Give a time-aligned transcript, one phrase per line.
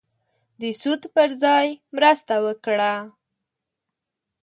[0.59, 2.93] د سود پر ځای مرسته وکړه.